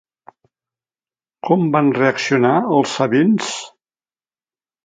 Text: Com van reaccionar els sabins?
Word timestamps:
Com 1.49 1.67
van 1.77 1.93
reaccionar 1.99 2.57
els 2.79 2.97
sabins? 3.01 3.55